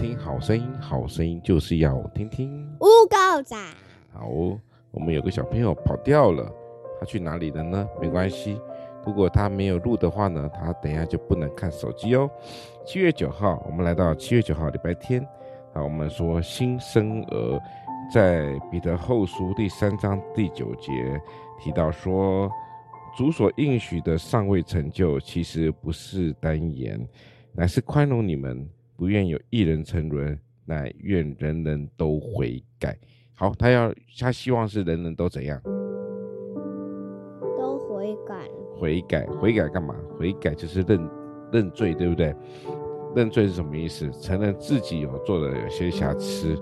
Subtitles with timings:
[0.00, 2.66] 听好声音，好声音就是要听听。
[2.80, 3.54] 乌狗仔，
[4.10, 4.26] 好，
[4.92, 6.50] 我们有个小朋友跑掉了，
[6.98, 7.86] 他去哪里了呢？
[8.00, 8.58] 没关系，
[9.04, 12.30] 如果他没有录的话呢，他等一下就不能看手机哦。
[12.86, 15.22] 七月九号，我们来到七月九号礼拜天。
[15.74, 17.60] 好，我们说新生儿，
[18.10, 21.20] 在彼得后书第三章第九节
[21.60, 22.50] 提到说，
[23.14, 27.06] 主所应许的尚未成就，其实不是单言，
[27.52, 28.66] 乃是宽容你们。
[29.00, 32.94] 不愿有一人沉沦，乃愿人人都悔改。
[33.34, 35.58] 好，他要他希望是人人都怎样？
[37.56, 38.34] 都悔改。
[38.78, 39.96] 悔改，悔改干嘛？
[40.18, 41.08] 悔改就是认
[41.50, 42.36] 认罪，对不对？
[43.16, 44.10] 认罪是什么意思？
[44.20, 46.54] 承认自己有做的有些瑕疵，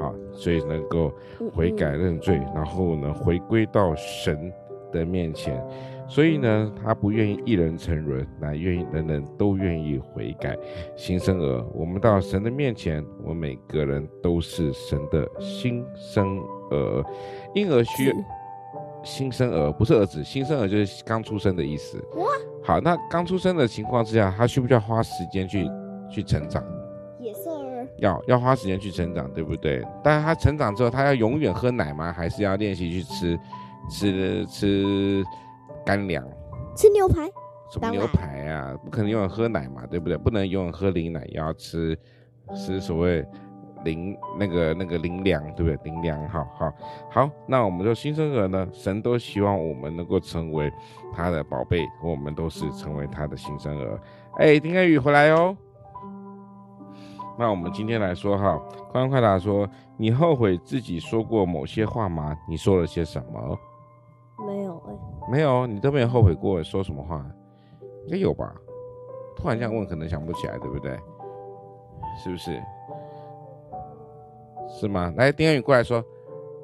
[0.00, 1.14] 好，所以能够
[1.52, 4.52] 悔改认罪，然后呢，回归到神
[4.90, 5.64] 的面前。
[6.06, 10.56] 所以呢，他不愿意一人沉沦，乃愿意人人都愿意悔改。
[10.94, 16.38] 新生儿，我们到神的面前，我们每个人都是神的新生
[16.70, 17.04] 儿。
[17.54, 18.12] 婴儿需
[19.02, 22.02] 新生儿不是儿子，新生儿就是刚出生的意思。
[22.62, 25.66] 好，那刚出生的情况之下，他需不需要花时间去
[26.10, 26.62] 去成长？
[27.18, 27.40] 也是。
[27.98, 29.82] 要要花时间去成长，对不对？
[30.02, 32.12] 但是他成长之后，他要永远喝奶吗？
[32.12, 33.38] 还是要练习去吃
[33.90, 35.24] 吃吃？
[35.84, 36.24] 吃干粮，
[36.74, 37.30] 吃牛排？
[37.70, 38.74] 什么牛排啊？
[38.84, 40.16] 不可能永远喝奶嘛，对不对？
[40.16, 41.98] 不能永远喝零奶，也要吃
[42.54, 43.24] 吃所谓
[43.84, 45.78] 零那个那个零粮，对不对？
[45.90, 46.72] 零粮，好好
[47.10, 47.30] 好。
[47.46, 48.68] 那我们说新生儿呢？
[48.72, 50.72] 神都希望我们能够成为
[51.12, 54.00] 他的宝贝，我们都是成为他的新生儿。
[54.36, 55.56] 哎，丁恩宇回来哦。
[57.36, 58.56] 那我们今天来说哈，
[58.92, 62.36] 快问快答说，你后悔自己说过某些话吗？
[62.48, 63.58] 你说了些什么？
[65.28, 67.24] 没有、你都没有后悔过说什么话？
[68.06, 68.54] 应该有吧？
[69.36, 70.98] 突然这样问，可能想不起来，对不对？
[72.22, 72.62] 是不是？
[74.68, 75.12] 是吗？
[75.16, 76.04] 来，丁安宇过来说，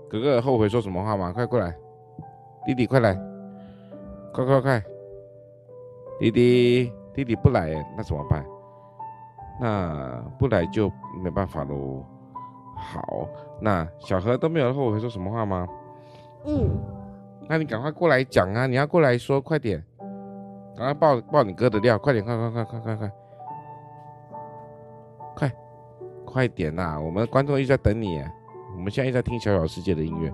[0.09, 1.32] 哥哥后悔说什么话吗？
[1.32, 1.75] 快过来，
[2.66, 3.15] 弟弟快来，
[4.32, 4.82] 快快快，
[6.19, 8.44] 弟弟弟弟不来，那怎么办？
[9.60, 10.91] 那不来就
[11.22, 12.04] 没办法喽。
[12.77, 13.28] 好，
[13.60, 15.69] 那小何都没有后悔说什么话吗？
[16.44, 16.71] 嗯。
[17.50, 18.65] 那你赶快过来讲啊！
[18.65, 19.84] 你要过来说，快点，
[20.77, 23.12] 赶快爆爆你哥的料，快点，快快快快快快，
[25.34, 25.53] 快
[26.25, 28.22] 快点呐、我们观众一直在等你，
[28.77, 30.33] 我们现在一直在听小小世界的音乐。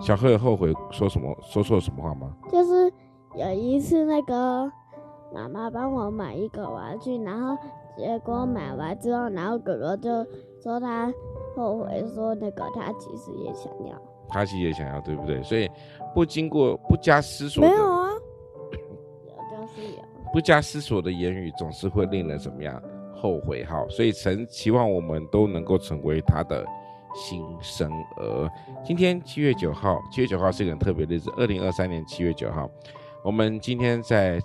[0.00, 1.32] 小何有后悔说什么？
[1.40, 2.28] 说错什么话吗？
[2.50, 2.92] 就是
[3.36, 4.68] 有一次那个
[5.32, 7.56] 妈妈帮我买一个玩具，然后
[7.96, 10.26] 结果买完之后，然后哥哥就
[10.60, 11.14] 说他。
[11.56, 15.42] 后悔说那个他其实也想要，他其实也想要，对不对？
[15.42, 15.66] 所以
[16.14, 18.10] 不经过不加思索，没有啊，
[20.34, 22.80] 不加思索的言语总是会令人怎么样
[23.14, 23.64] 后悔？
[23.64, 26.62] 哈，所以神期望我们都能够成为他的
[27.14, 28.50] 新生儿。
[28.84, 32.70] 今天七月九号，七月九号是一个很特别的日子，二零二三年七月九号，
[33.24, 34.38] 我们今天在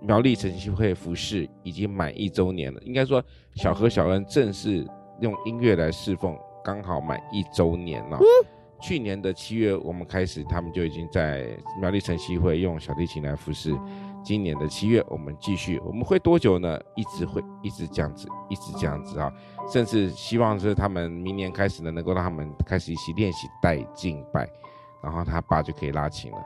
[0.00, 3.22] 苗栗晨曦会服侍已经满一周年了，应该说
[3.56, 4.86] 小何小恩正式。
[5.20, 8.18] 用音乐来侍奉，刚好满一周年了。
[8.18, 8.24] 嗯、
[8.80, 13.74] 去年的七月，我们开始，他们就已经在苗栗晨曦会用小提琴来服侍。
[14.22, 16.80] 今年的七月，我们继续，我们会多久呢？
[16.96, 19.30] 一直会一直这样子，一直这样子啊！
[19.70, 24.48] 甚至希望是他们明年开始呢，能够让他们开始一起练习带敬拜，
[25.02, 26.38] 然后他爸就可以拉琴了，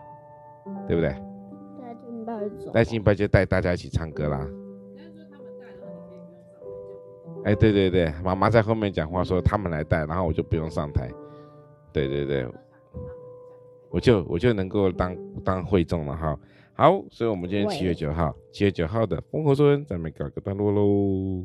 [0.89, 1.11] 对不对？
[1.11, 4.45] 带敬拜，带敬拜就带大家一起唱歌啦。
[7.45, 11.09] 哎，对对对，妈妈在后面讲话说他们来带，然后我就不用上台。
[11.93, 12.47] 对对对，
[13.91, 16.39] 我就我就能够当当会众了哈。
[16.75, 21.45] 好，所以我们今天七月九号，七月九号的风和村，咱们搞个段落喽。